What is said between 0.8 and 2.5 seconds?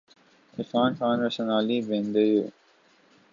خان اور سونالی بیندر ے